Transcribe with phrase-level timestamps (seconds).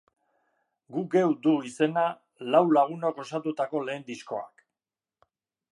[0.95, 2.05] Gu geu du izena
[2.55, 4.69] lau lagunok osatutako lehen diskoak.